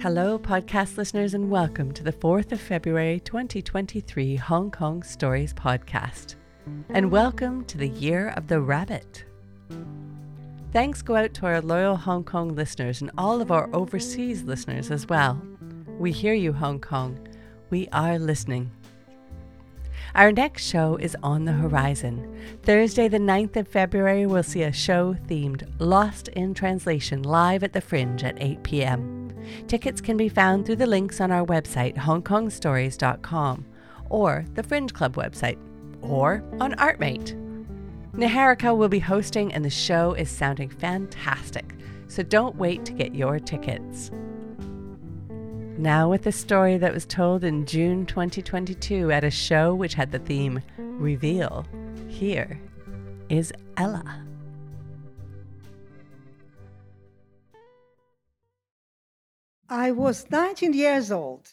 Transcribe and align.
Hello, 0.00 0.38
podcast 0.38 0.98
listeners, 0.98 1.32
and 1.32 1.50
welcome 1.50 1.90
to 1.92 2.04
the 2.04 2.12
4th 2.12 2.52
of 2.52 2.60
February 2.60 3.18
2023 3.20 4.36
Hong 4.36 4.70
Kong 4.70 5.02
Stories 5.02 5.54
podcast. 5.54 6.34
And 6.90 7.10
welcome 7.10 7.64
to 7.64 7.78
the 7.78 7.88
Year 7.88 8.28
of 8.36 8.46
the 8.46 8.60
Rabbit. 8.60 9.24
Thanks 10.70 11.00
go 11.00 11.16
out 11.16 11.32
to 11.34 11.46
our 11.46 11.62
loyal 11.62 11.96
Hong 11.96 12.24
Kong 12.24 12.54
listeners 12.54 13.00
and 13.00 13.10
all 13.16 13.40
of 13.40 13.50
our 13.50 13.74
overseas 13.74 14.42
listeners 14.42 14.90
as 14.90 15.08
well. 15.08 15.40
We 15.98 16.12
hear 16.12 16.34
you, 16.34 16.52
Hong 16.52 16.78
Kong. 16.78 17.18
We 17.70 17.88
are 17.88 18.18
listening. 18.18 18.70
Our 20.16 20.32
next 20.32 20.66
show 20.66 20.96
is 20.96 21.14
on 21.22 21.44
the 21.44 21.52
horizon. 21.52 22.40
Thursday, 22.62 23.06
the 23.06 23.18
9th 23.18 23.54
of 23.56 23.68
February, 23.68 24.24
we'll 24.24 24.42
see 24.42 24.62
a 24.62 24.72
show 24.72 25.14
themed 25.28 25.68
Lost 25.78 26.28
in 26.28 26.54
Translation 26.54 27.22
live 27.22 27.62
at 27.62 27.74
the 27.74 27.82
Fringe 27.82 28.24
at 28.24 28.42
8 28.42 28.62
p.m. 28.62 29.30
Tickets 29.68 30.00
can 30.00 30.16
be 30.16 30.30
found 30.30 30.64
through 30.64 30.76
the 30.76 30.86
links 30.86 31.20
on 31.20 31.30
our 31.30 31.44
website, 31.44 31.94
hongkongstories.com, 31.96 33.66
or 34.08 34.46
the 34.54 34.62
Fringe 34.62 34.94
Club 34.94 35.16
website, 35.16 35.58
or 36.00 36.42
on 36.60 36.72
ArtMate. 36.76 37.34
Niharika 38.14 38.74
will 38.74 38.88
be 38.88 39.00
hosting, 39.00 39.52
and 39.52 39.62
the 39.62 39.68
show 39.68 40.14
is 40.14 40.30
sounding 40.30 40.70
fantastic, 40.70 41.74
so 42.08 42.22
don't 42.22 42.56
wait 42.56 42.86
to 42.86 42.94
get 42.94 43.14
your 43.14 43.38
tickets. 43.38 44.10
Now, 45.78 46.08
with 46.08 46.26
a 46.26 46.32
story 46.32 46.78
that 46.78 46.94
was 46.94 47.04
told 47.04 47.44
in 47.44 47.66
June 47.66 48.06
2022 48.06 49.12
at 49.12 49.24
a 49.24 49.30
show 49.30 49.74
which 49.74 49.92
had 49.92 50.10
the 50.10 50.18
theme 50.18 50.62
Reveal, 50.78 51.66
here 52.08 52.58
is 53.28 53.52
Ella. 53.76 54.24
I 59.68 59.90
was 59.90 60.30
19 60.30 60.72
years 60.72 61.12
old, 61.12 61.50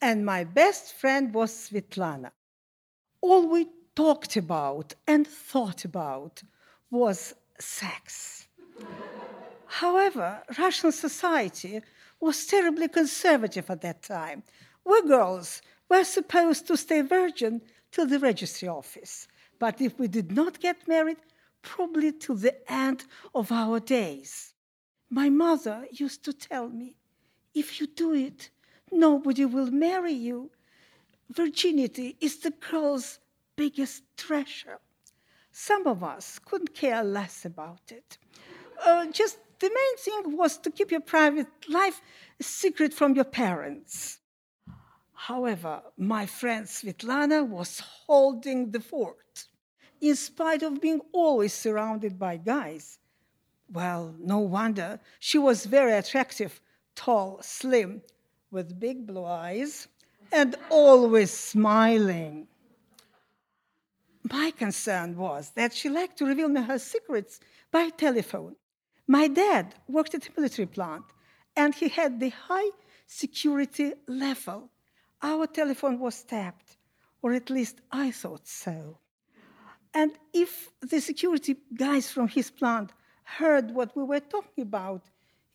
and 0.00 0.24
my 0.24 0.44
best 0.44 0.94
friend 0.94 1.34
was 1.34 1.50
Svetlana. 1.50 2.30
All 3.20 3.48
we 3.48 3.66
talked 3.96 4.36
about 4.36 4.94
and 5.08 5.26
thought 5.26 5.84
about 5.84 6.44
was 6.92 7.34
sex. 7.58 8.46
However, 9.66 10.44
Russian 10.56 10.92
society 10.92 11.82
was 12.20 12.46
terribly 12.46 12.88
conservative 12.88 13.70
at 13.70 13.80
that 13.82 14.02
time. 14.02 14.42
We 14.84 15.02
girls 15.02 15.62
were 15.88 16.04
supposed 16.04 16.66
to 16.66 16.76
stay 16.76 17.02
virgin 17.02 17.62
till 17.92 18.06
the 18.06 18.18
registry 18.18 18.68
office, 18.68 19.28
but 19.58 19.80
if 19.80 19.98
we 19.98 20.08
did 20.08 20.32
not 20.32 20.60
get 20.60 20.88
married, 20.88 21.18
probably 21.62 22.12
till 22.12 22.36
the 22.36 22.56
end 22.70 23.04
of 23.34 23.50
our 23.52 23.80
days. 23.80 24.54
My 25.10 25.28
mother 25.30 25.86
used 25.90 26.24
to 26.24 26.32
tell 26.32 26.68
me, 26.68 26.96
if 27.54 27.80
you 27.80 27.86
do 27.86 28.14
it, 28.14 28.50
nobody 28.92 29.44
will 29.44 29.70
marry 29.70 30.12
you. 30.12 30.50
Virginity 31.30 32.16
is 32.20 32.38
the 32.38 32.50
girl's 32.50 33.18
biggest 33.56 34.02
treasure. 34.16 34.78
Some 35.50 35.86
of 35.86 36.04
us 36.04 36.38
couldn't 36.38 36.74
care 36.74 37.02
less 37.02 37.44
about 37.44 37.90
it. 37.90 38.18
Uh, 38.84 39.06
just 39.06 39.38
the 39.60 39.68
main 39.68 39.96
thing 39.96 40.36
was 40.36 40.58
to 40.58 40.70
keep 40.70 40.90
your 40.90 41.00
private 41.00 41.48
life 41.68 42.00
secret 42.40 42.94
from 42.94 43.14
your 43.14 43.24
parents. 43.24 44.18
However, 45.12 45.82
my 45.96 46.26
friend 46.26 46.66
Svetlana 46.66 47.46
was 47.46 47.80
holding 47.80 48.70
the 48.70 48.80
fort, 48.80 49.46
in 50.00 50.14
spite 50.14 50.62
of 50.62 50.80
being 50.80 51.00
always 51.12 51.52
surrounded 51.52 52.18
by 52.18 52.36
guys. 52.36 52.98
Well, 53.70 54.14
no 54.18 54.38
wonder 54.38 55.00
she 55.18 55.38
was 55.38 55.66
very 55.66 55.92
attractive, 55.92 56.60
tall, 56.94 57.40
slim, 57.42 58.02
with 58.50 58.78
big 58.78 59.06
blue 59.06 59.24
eyes, 59.24 59.88
and 60.32 60.56
always 60.70 61.32
smiling. 61.32 62.46
My 64.22 64.52
concern 64.56 65.16
was 65.16 65.50
that 65.56 65.74
she 65.74 65.88
liked 65.88 66.18
to 66.18 66.26
reveal 66.26 66.48
me 66.48 66.62
her 66.62 66.78
secrets 66.78 67.40
by 67.70 67.90
telephone. 67.90 68.56
My 69.10 69.26
dad 69.26 69.74
worked 69.88 70.14
at 70.14 70.28
a 70.28 70.32
military 70.36 70.66
plant, 70.66 71.04
and 71.56 71.74
he 71.74 71.88
had 71.88 72.20
the 72.20 72.28
high 72.28 72.70
security 73.06 73.94
level. 74.06 74.68
Our 75.22 75.46
telephone 75.46 75.98
was 75.98 76.22
tapped, 76.22 76.76
or 77.22 77.32
at 77.32 77.48
least 77.48 77.80
I 77.90 78.10
thought 78.10 78.46
so. 78.46 78.98
And 79.94 80.12
if 80.34 80.70
the 80.80 81.00
security 81.00 81.56
guys 81.74 82.10
from 82.10 82.28
his 82.28 82.50
plant 82.50 82.92
heard 83.24 83.70
what 83.70 83.96
we 83.96 84.04
were 84.04 84.20
talking 84.20 84.62
about, 84.62 85.04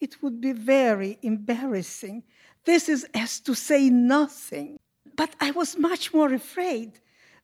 it 0.02 0.22
would 0.24 0.42
be 0.42 0.52
very 0.52 1.20
embarrassing. 1.22 2.24
This 2.66 2.90
is 2.90 3.06
as 3.14 3.40
to 3.42 3.54
say 3.54 3.90
nothing. 3.90 4.80
But 5.16 5.36
I 5.40 5.52
was 5.52 5.78
much 5.78 6.12
more 6.12 6.34
afraid 6.34 7.00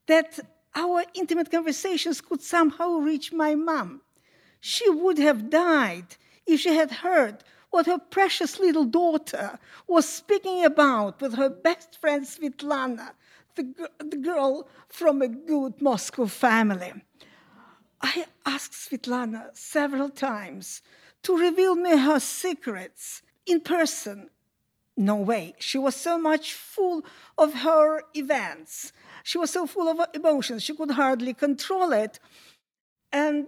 that 0.08 0.40
our 0.76 1.04
intimate 1.14 1.52
conversations 1.52 2.20
could 2.20 2.42
somehow 2.42 2.96
reach 2.98 3.32
my 3.32 3.54
mom. 3.54 4.02
She 4.60 4.90
would 4.90 5.18
have 5.18 5.50
died 5.50 6.16
if 6.46 6.62
she 6.62 6.74
had 6.74 6.92
heard 6.92 7.44
what 7.70 7.86
her 7.86 8.00
precious 8.00 8.60
little 8.60 8.86
daughter 8.86 9.60
was 9.88 10.08
speaking 10.08 10.66
about 10.66 11.22
with 11.22 11.36
her 11.36 11.50
best 11.50 12.00
friend 12.00 12.26
Svetlana, 12.26 13.12
the, 13.56 13.90
the 14.00 14.18
girl 14.18 14.68
from 14.88 15.22
a 15.22 15.28
good 15.28 15.82
Moscow 15.82 16.26
family. 16.26 16.94
I 18.02 18.26
asked 18.46 18.74
Svetlana 18.74 19.56
several 19.56 20.10
times 20.10 20.82
to 21.24 21.38
reveal 21.38 21.76
me 21.76 21.98
her 21.98 22.20
secrets 22.20 23.22
in 23.46 23.62
person. 23.62 24.30
No 24.96 25.16
way. 25.16 25.56
She 25.60 25.78
was 25.78 25.96
so 25.96 26.18
much 26.18 26.54
full 26.54 27.04
of 27.38 27.54
her 27.54 28.04
events. 28.14 28.92
She 29.24 29.38
was 29.38 29.50
so 29.52 29.66
full 29.66 29.88
of 29.88 30.00
emotions, 30.14 30.64
she 30.64 30.76
could 30.76 30.92
hardly 30.92 31.34
control 31.34 31.92
it. 31.94 32.20
And 33.12 33.48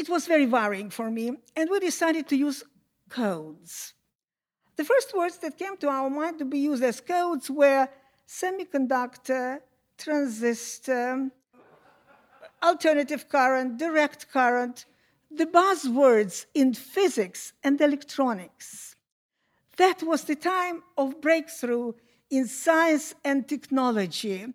it 0.00 0.08
was 0.08 0.26
very 0.26 0.46
worrying 0.46 0.88
for 0.88 1.10
me, 1.10 1.26
and 1.54 1.68
we 1.68 1.78
decided 1.78 2.26
to 2.28 2.36
use 2.36 2.64
codes. 3.10 3.92
The 4.76 4.84
first 4.84 5.14
words 5.14 5.36
that 5.38 5.58
came 5.58 5.76
to 5.76 5.88
our 5.88 6.08
mind 6.08 6.38
to 6.38 6.46
be 6.46 6.60
used 6.70 6.82
as 6.82 7.02
codes 7.02 7.50
were 7.50 7.86
semiconductor, 8.26 9.60
transistor, 9.98 11.30
alternative 12.62 13.28
current, 13.28 13.76
direct 13.76 14.32
current, 14.32 14.86
the 15.30 15.44
buzzwords 15.44 16.46
in 16.54 16.72
physics 16.72 17.52
and 17.62 17.78
electronics. 17.78 18.96
That 19.76 20.02
was 20.02 20.24
the 20.24 20.36
time 20.36 20.82
of 20.96 21.20
breakthrough 21.20 21.92
in 22.30 22.46
science 22.46 23.14
and 23.22 23.46
technology, 23.46 24.46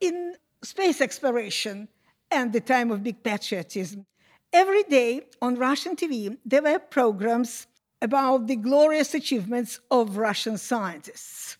in 0.00 0.34
space 0.62 1.00
exploration, 1.00 1.86
and 2.28 2.52
the 2.52 2.60
time 2.60 2.90
of 2.90 3.04
big 3.04 3.22
patriotism. 3.22 4.04
Every 4.52 4.82
day 4.84 5.22
on 5.42 5.56
Russian 5.56 5.94
TV, 5.94 6.38
there 6.44 6.62
were 6.62 6.78
programs 6.78 7.66
about 8.00 8.46
the 8.46 8.56
glorious 8.56 9.12
achievements 9.14 9.80
of 9.90 10.16
Russian 10.16 10.56
scientists. 10.56 11.58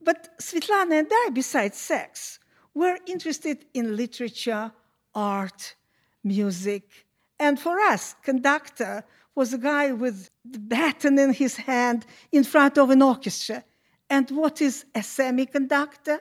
But 0.00 0.38
Svetlana 0.38 1.00
and 1.00 1.08
I, 1.10 1.30
besides 1.32 1.78
sex, 1.78 2.38
were 2.74 2.98
interested 3.06 3.64
in 3.74 3.96
literature, 3.96 4.70
art, 5.14 5.74
music. 6.22 7.06
And 7.40 7.58
for 7.58 7.80
us, 7.80 8.14
conductor 8.22 9.02
was 9.34 9.52
a 9.52 9.58
guy 9.58 9.90
with 9.92 10.30
the 10.44 10.60
baton 10.60 11.18
in 11.18 11.32
his 11.32 11.56
hand 11.56 12.06
in 12.30 12.44
front 12.44 12.78
of 12.78 12.90
an 12.90 13.02
orchestra. 13.02 13.64
And 14.08 14.30
what 14.30 14.60
is 14.60 14.84
a 14.94 15.00
semiconductor? 15.00 16.20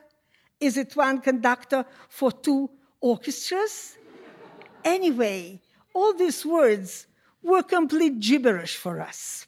Is 0.60 0.78
it 0.78 0.96
one 0.96 1.20
conductor 1.22 1.86
for 2.10 2.32
two 2.32 2.72
orchestras? 3.02 3.98
anyway, 4.84 5.60
all 5.96 6.14
these 6.14 6.46
words 6.46 7.08
were 7.42 7.64
complete 7.64 8.20
gibberish 8.20 8.76
for 8.76 9.00
us. 9.00 9.48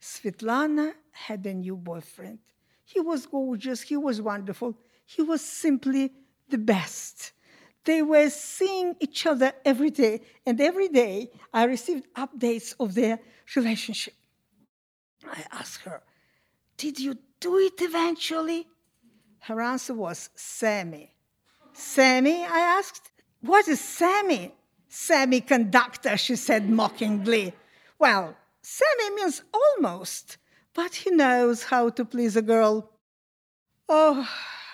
Svetlana 0.00 0.92
had 1.10 1.46
a 1.46 1.54
new 1.54 1.76
boyfriend. 1.76 2.38
He 2.84 3.00
was 3.00 3.24
gorgeous, 3.24 3.80
he 3.80 3.96
was 3.96 4.20
wonderful, 4.20 4.76
he 5.06 5.22
was 5.22 5.40
simply 5.40 6.12
the 6.50 6.58
best. 6.58 7.32
They 7.84 8.02
were 8.02 8.28
seeing 8.28 8.94
each 9.00 9.26
other 9.26 9.52
every 9.64 9.90
day, 9.90 10.20
and 10.44 10.60
every 10.60 10.88
day 10.88 11.30
I 11.52 11.64
received 11.64 12.06
updates 12.14 12.74
of 12.78 12.94
their 12.94 13.18
relationship. 13.56 14.14
I 15.26 15.44
asked 15.50 15.82
her, 15.84 16.02
Did 16.76 17.00
you 17.00 17.16
do 17.40 17.56
it 17.58 17.80
eventually? 17.80 18.66
Her 19.40 19.60
answer 19.62 19.94
was, 19.94 20.28
Sammy. 20.34 21.14
Sammy? 21.72 22.44
I 22.44 22.60
asked. 22.78 23.10
What 23.40 23.68
is 23.68 23.80
Sammy? 23.80 24.52
Semiconductor, 24.94 26.16
she 26.16 26.36
said 26.36 26.70
mockingly. 26.70 27.52
Well, 27.98 28.36
semi 28.62 29.10
means 29.16 29.42
almost, 29.52 30.36
but 30.72 30.94
he 30.94 31.10
knows 31.10 31.64
how 31.64 31.88
to 31.90 32.04
please 32.04 32.36
a 32.36 32.42
girl. 32.42 32.92
Oh, 33.88 34.28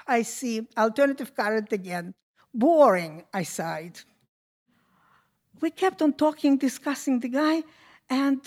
I 0.07 0.21
see. 0.21 0.69
Alternative 0.77 1.35
current 1.35 1.73
again. 1.73 2.13
Boring, 2.53 3.25
I 3.33 3.45
sighed. 3.45 4.01
We 5.63 5.71
kept 5.71 6.03
on 6.03 6.13
talking, 6.13 6.59
discussing 6.59 7.21
the 7.21 7.29
guy, 7.29 7.63
and 8.11 8.41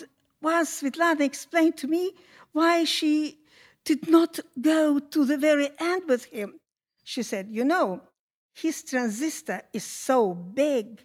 once 0.43 0.79
Svetlana 0.79 1.21
explained 1.21 1.77
to 1.77 1.87
me 1.87 2.11
why 2.51 2.83
she 2.83 3.39
did 3.83 4.07
not 4.07 4.39
go 4.61 4.99
to 4.99 5.25
the 5.25 5.37
very 5.37 5.71
end 5.79 6.03
with 6.07 6.25
him. 6.25 6.59
She 7.03 7.23
said, 7.23 7.47
You 7.49 7.65
know, 7.65 8.01
his 8.53 8.83
transistor 8.83 9.63
is 9.73 9.83
so 9.83 10.35
big. 10.35 11.03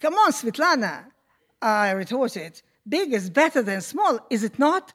Come 0.00 0.14
on, 0.14 0.32
Svetlana, 0.32 1.06
I 1.62 1.90
retorted. 1.92 2.60
Big 2.86 3.12
is 3.12 3.30
better 3.30 3.62
than 3.62 3.80
small, 3.80 4.18
is 4.30 4.44
it 4.44 4.58
not? 4.58 4.92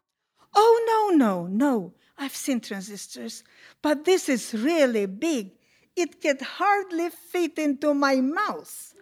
Oh, 0.55 1.09
no, 1.11 1.17
no, 1.17 1.47
no. 1.47 1.93
I've 2.17 2.35
seen 2.35 2.59
transistors, 2.59 3.43
but 3.81 4.05
this 4.05 4.29
is 4.29 4.53
really 4.53 5.07
big. 5.07 5.53
It 5.95 6.21
can 6.21 6.37
hardly 6.39 7.09
fit 7.09 7.57
into 7.57 7.93
my 7.95 8.21
mouth. 8.21 8.93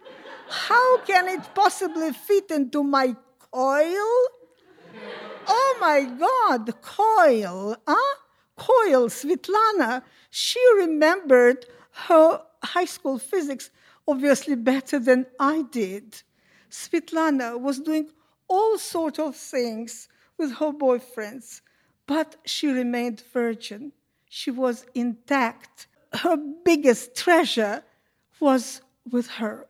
How 0.48 0.98
can 1.02 1.28
it 1.28 1.54
possibly 1.54 2.12
fit 2.12 2.50
into 2.50 2.82
my 2.82 3.14
coil? 3.52 4.10
Oh 5.46 5.76
my 5.80 6.04
God, 6.18 6.80
coil, 6.80 7.76
huh? 7.86 8.16
Coil, 8.56 9.08
Svetlana. 9.08 10.02
She 10.30 10.60
remembered 10.76 11.66
her 12.08 12.40
high 12.62 12.86
school 12.86 13.18
physics 13.18 13.70
obviously 14.10 14.56
better 14.56 14.98
than 14.98 15.26
I 15.38 15.62
did. 15.70 16.22
Svetlana 16.70 17.58
was 17.58 17.78
doing 17.78 18.10
all 18.48 18.76
sorts 18.78 19.18
of 19.18 19.36
things 19.36 20.08
with 20.36 20.54
her 20.56 20.72
boyfriends, 20.72 21.60
but 22.06 22.36
she 22.44 22.66
remained 22.68 23.22
virgin. 23.32 23.92
She 24.28 24.50
was 24.50 24.86
intact. 24.94 25.86
Her 26.12 26.36
biggest 26.64 27.14
treasure 27.14 27.84
was 28.40 28.82
with 29.10 29.28
her. 29.28 29.66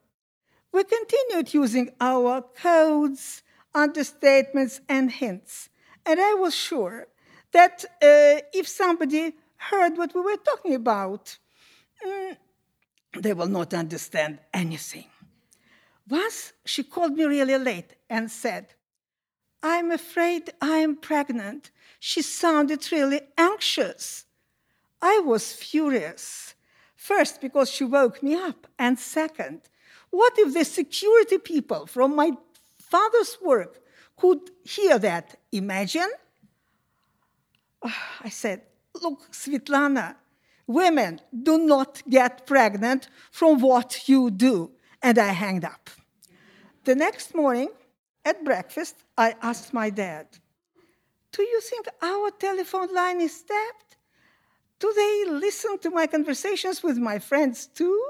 We 0.72 0.84
continued 0.84 1.52
using 1.52 1.90
our 2.00 2.42
codes, 2.42 3.42
understatements, 3.74 4.80
and 4.88 5.10
hints. 5.10 5.68
And 6.06 6.20
I 6.20 6.34
was 6.34 6.54
sure 6.54 7.08
that 7.52 7.84
uh, 8.02 8.40
if 8.54 8.68
somebody 8.68 9.34
heard 9.56 9.98
what 9.98 10.14
we 10.14 10.20
were 10.20 10.36
talking 10.36 10.74
about, 10.74 11.36
mm, 12.06 12.36
they 13.18 13.32
will 13.32 13.48
not 13.48 13.74
understand 13.74 14.38
anything. 14.52 15.06
Once 16.08 16.52
she 16.64 16.82
called 16.82 17.12
me 17.12 17.24
really 17.24 17.58
late 17.58 17.94
and 18.08 18.30
said, 18.30 18.74
I'm 19.62 19.90
afraid 19.90 20.50
I'm 20.60 20.96
pregnant. 20.96 21.70
She 21.98 22.22
sounded 22.22 22.90
really 22.90 23.20
anxious. 23.36 24.24
I 25.02 25.20
was 25.24 25.52
furious. 25.52 26.54
First, 26.96 27.40
because 27.40 27.70
she 27.70 27.84
woke 27.84 28.22
me 28.22 28.34
up, 28.34 28.66
and 28.78 28.98
second, 28.98 29.62
what 30.10 30.34
if 30.38 30.52
the 30.52 30.64
security 30.64 31.38
people 31.38 31.86
from 31.86 32.14
my 32.14 32.32
father's 32.78 33.38
work 33.42 33.80
could 34.16 34.50
hear 34.64 34.98
that? 34.98 35.36
Imagine? 35.52 36.10
I 37.82 38.28
said, 38.28 38.62
Look, 39.00 39.30
Svetlana, 39.32 40.16
women 40.72 41.20
do 41.42 41.58
not 41.58 42.02
get 42.08 42.46
pregnant 42.46 43.08
from 43.30 43.60
what 43.60 44.08
you 44.08 44.30
do. 44.30 44.70
And 45.02 45.18
I 45.18 45.28
hanged 45.28 45.64
up. 45.64 45.90
The 46.84 46.94
next 46.94 47.34
morning 47.34 47.70
at 48.24 48.44
breakfast, 48.44 48.96
I 49.16 49.34
asked 49.42 49.72
my 49.72 49.90
dad, 49.90 50.26
Do 51.32 51.42
you 51.42 51.60
think 51.60 51.86
our 52.02 52.30
telephone 52.30 52.94
line 52.94 53.20
is 53.20 53.42
tapped? 53.42 53.96
Do 54.78 54.92
they 54.94 55.30
listen 55.30 55.78
to 55.80 55.90
my 55.90 56.06
conversations 56.06 56.82
with 56.82 56.98
my 56.98 57.18
friends 57.18 57.66
too? 57.66 58.02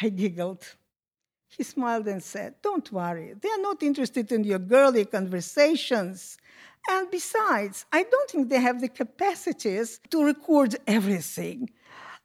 I 0.00 0.08
giggled. 0.10 0.64
He 1.48 1.64
smiled 1.64 2.06
and 2.06 2.22
said, 2.22 2.54
Don't 2.62 2.90
worry, 2.92 3.34
they 3.40 3.48
are 3.48 3.62
not 3.62 3.82
interested 3.82 4.30
in 4.30 4.44
your 4.44 4.60
girly 4.60 5.04
conversations. 5.04 6.38
And 6.88 7.10
besides, 7.10 7.84
I 7.92 8.04
don't 8.04 8.30
think 8.30 8.48
they 8.48 8.60
have 8.60 8.80
the 8.80 8.88
capacities 8.88 10.00
to 10.10 10.24
record 10.24 10.76
everything. 10.86 11.70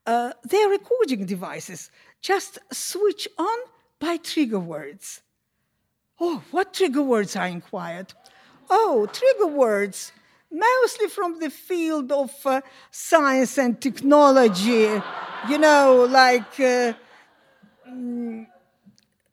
Uh, 0.06 0.34
their 0.44 0.70
recording 0.70 1.26
devices 1.26 1.90
just 2.22 2.60
switch 2.72 3.28
on 3.38 3.58
by 4.00 4.18
trigger 4.18 4.60
words. 4.60 5.22
Oh, 6.20 6.44
what 6.52 6.74
trigger 6.74 7.02
words? 7.02 7.36
I 7.36 7.48
inquired. 7.48 8.14
Oh, 8.70 9.08
trigger 9.08 9.48
words, 9.48 10.12
mostly 10.52 11.08
from 11.08 11.40
the 11.40 11.50
field 11.50 12.12
of 12.12 12.32
uh, 12.46 12.62
science 12.92 13.58
and 13.58 13.80
technology, 13.80 15.02
you 15.50 15.58
know, 15.58 16.08
like. 16.10 16.60
Uh, 16.60 16.94
mm, 17.90 18.46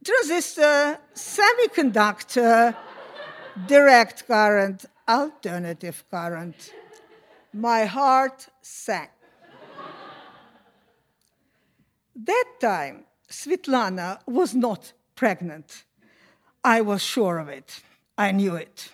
transistor, 0.05 0.99
semiconductor, 1.15 2.75
direct 3.67 4.27
current, 4.27 4.87
alternative 5.09 6.05
current. 6.11 6.73
My 7.53 7.85
heart 7.85 8.49
sank. 8.63 9.11
That 12.15 12.45
time, 12.61 13.05
Svetlana 13.29 14.19
was 14.27 14.55
not 14.55 14.93
pregnant. 15.15 15.85
I 16.65 16.81
was 16.81 17.03
sure 17.03 17.39
of 17.39 17.49
it. 17.49 17.83
I 18.19 18.33
knew 18.33 18.57
it. 18.57 18.91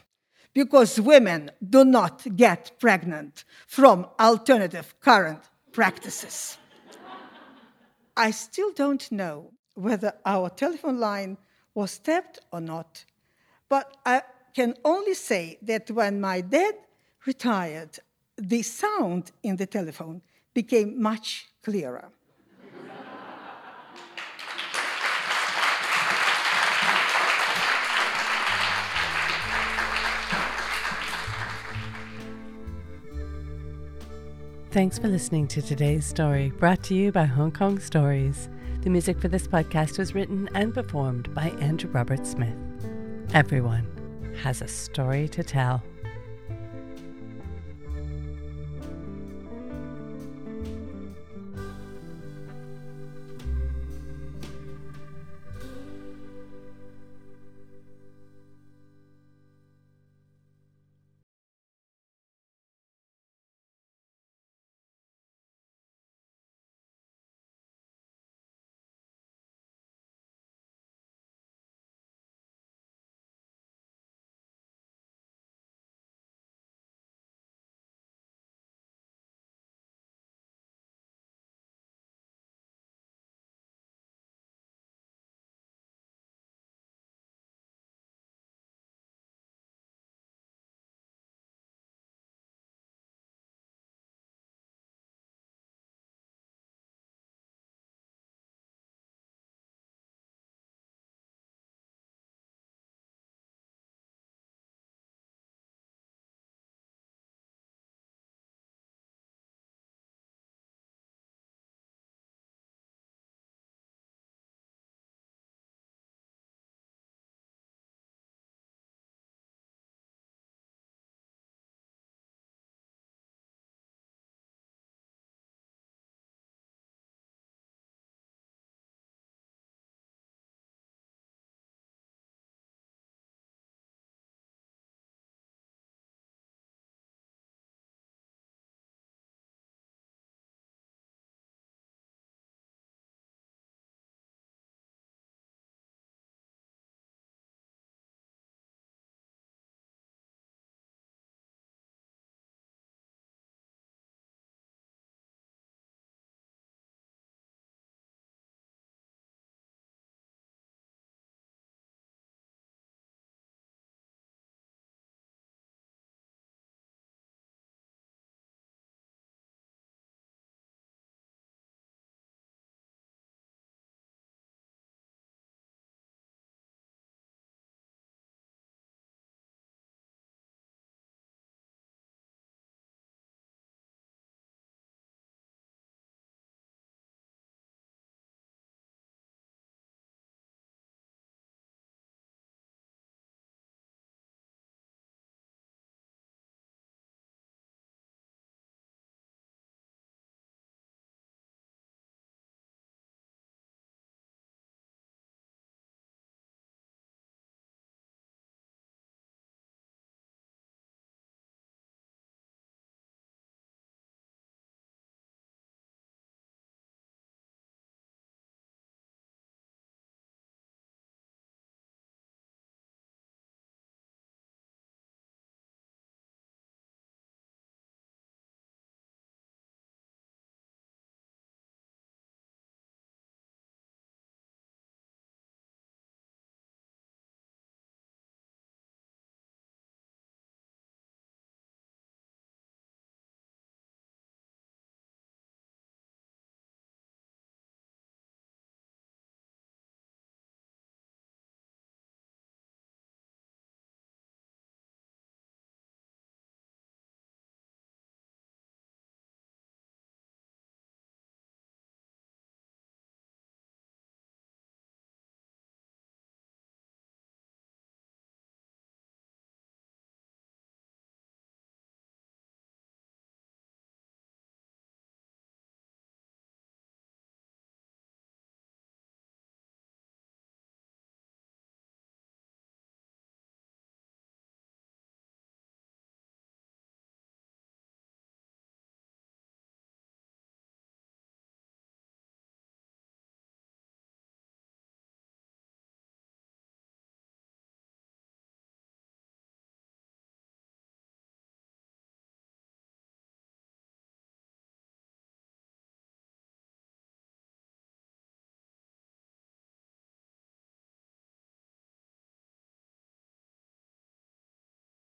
Because 0.52 1.00
women 1.00 1.50
do 1.68 1.84
not 1.84 2.36
get 2.36 2.78
pregnant 2.78 3.44
from 3.66 4.06
alternative 4.18 4.94
current 5.00 5.42
practices. 5.72 6.58
I 8.16 8.30
still 8.30 8.72
don't 8.72 9.10
know 9.12 9.52
whether 9.74 10.14
our 10.24 10.48
telephone 10.48 10.98
line 10.98 11.36
was 11.74 11.98
tapped 11.98 12.38
or 12.50 12.60
not. 12.60 13.04
But 13.68 13.96
I 14.06 14.22
can 14.54 14.74
only 14.84 15.14
say 15.14 15.58
that 15.62 15.90
when 15.90 16.20
my 16.20 16.40
dad 16.40 16.74
retired, 17.26 17.98
the 18.38 18.62
sound 18.62 19.32
in 19.42 19.56
the 19.56 19.66
telephone 19.66 20.22
became 20.54 21.00
much 21.00 21.48
clearer. 21.62 22.10
Thanks 34.70 34.98
for 34.98 35.08
listening 35.08 35.46
to 35.48 35.62
today's 35.62 36.04
story, 36.04 36.50
brought 36.50 36.82
to 36.84 36.94
you 36.94 37.10
by 37.10 37.24
Hong 37.24 37.50
Kong 37.50 37.78
Stories. 37.78 38.50
The 38.82 38.90
music 38.90 39.18
for 39.18 39.28
this 39.28 39.48
podcast 39.48 39.98
was 39.98 40.14
written 40.14 40.50
and 40.54 40.74
performed 40.74 41.32
by 41.34 41.48
Andrew 41.60 41.88
Robert 41.90 42.26
Smith. 42.26 42.56
Everyone 43.32 43.86
has 44.42 44.60
a 44.60 44.68
story 44.68 45.28
to 45.28 45.42
tell. 45.42 45.82